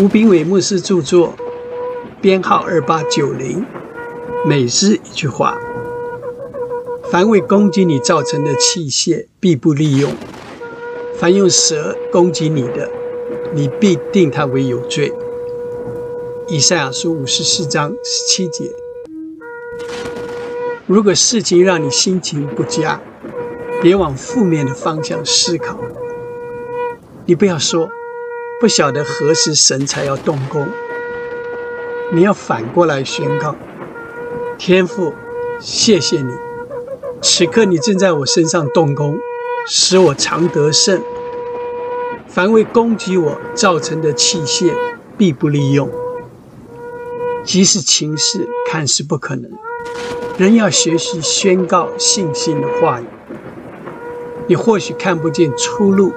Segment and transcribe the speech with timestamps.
[0.00, 1.34] 吴炳伟牧师著作，
[2.22, 3.62] 编号二八九零，
[4.46, 5.58] 每日一句话：
[7.10, 10.12] 凡为攻击你造成的器械，必不利用；
[11.18, 12.90] 凡用蛇攻击你的，
[13.52, 15.12] 你必定他为有罪。
[16.48, 18.72] 以赛亚书五十四章十七节。
[20.86, 22.98] 如果事情让你心情不佳，
[23.82, 25.78] 别往负面的方向思考。
[27.26, 27.90] 你不要说。
[28.60, 30.68] 不晓得何时神才要动工，
[32.12, 33.56] 你要反过来宣告：
[34.58, 35.14] 天父，
[35.58, 36.30] 谢谢你，
[37.22, 39.18] 此刻你正在我身上动工，
[39.66, 41.02] 使我常得胜。
[42.28, 44.74] 凡为攻击我造成的器械，
[45.16, 45.90] 必不利用。
[47.42, 49.50] 即使情势看似不可能，
[50.36, 53.06] 仍要学习宣告信心的话语。
[54.48, 56.12] 你或许看不见出路。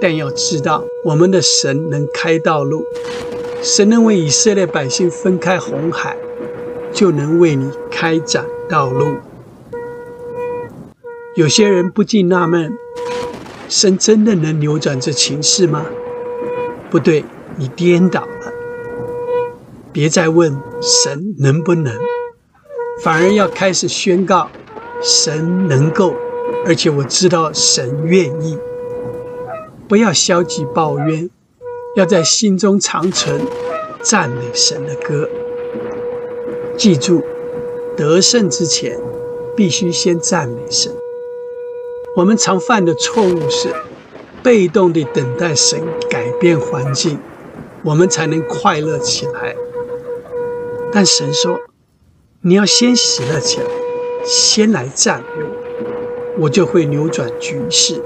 [0.00, 2.84] 但要知道，我们的神能开道路，
[3.62, 6.16] 神能为以色列百姓分开红海，
[6.92, 9.16] 就能为你开展道路。
[11.36, 12.72] 有些人不禁纳闷：
[13.68, 15.84] 神真的能扭转这情势吗？
[16.90, 17.24] 不对，
[17.56, 18.52] 你颠倒了。
[19.92, 21.94] 别再问神能不能，
[23.02, 24.50] 反而要开始宣告：
[25.02, 26.14] 神能够，
[26.64, 28.58] 而且我知道神愿意。
[29.90, 31.28] 不要消极抱怨，
[31.96, 33.40] 要在心中常存
[34.00, 35.28] 赞美神的歌。
[36.76, 37.24] 记住，
[37.96, 39.00] 得胜之前
[39.56, 40.92] 必须先赞美神。
[42.14, 43.74] 我们常犯的错误是
[44.44, 47.18] 被动地等待神改变环境，
[47.82, 49.56] 我们才能快乐起来。
[50.92, 51.58] 但神说
[52.42, 53.66] ：“你要先喜乐起来，
[54.24, 55.42] 先来赞美
[56.38, 58.00] 我，我就会扭转局势。”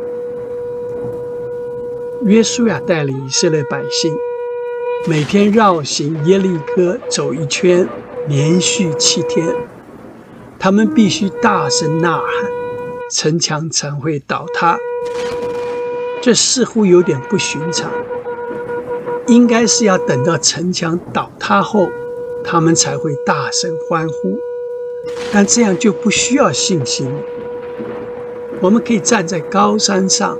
[2.24, 4.16] 约书亚带领以色列百姓
[5.06, 7.86] 每天绕行耶利哥走一圈，
[8.26, 9.54] 连续七天，
[10.58, 12.50] 他们必须大声呐喊，
[13.10, 14.78] 城墙才会倒塌。
[16.22, 17.92] 这似乎有点不寻常，
[19.26, 21.90] 应该是要等到城墙倒塌后，
[22.42, 24.38] 他们才会大声欢呼。
[25.30, 27.06] 但这样就不需要信心。
[28.62, 30.38] 我们可以站在高山上。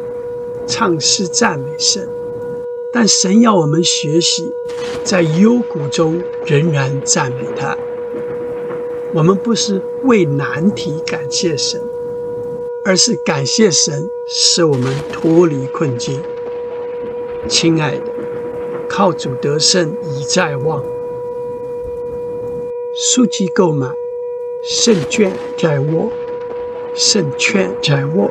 [0.67, 2.09] 唱诗赞美神，
[2.93, 4.53] 但神要我们学习，
[5.05, 7.77] 在幽谷中仍然赞美他。
[9.13, 11.81] 我们不是为难题感谢神，
[12.85, 16.21] 而是感谢神使我们脱离困境。
[17.49, 18.05] 亲爱的，
[18.89, 20.83] 靠主得胜已在望，
[22.97, 23.93] 书籍购买，
[24.65, 26.11] 胜券在握，
[26.95, 28.31] 胜券在握。